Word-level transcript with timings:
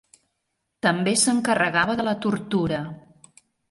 També 0.85 1.13
s'encarregava 1.25 1.99
de 2.03 2.09
la 2.11 2.19
tortura. 2.27 2.85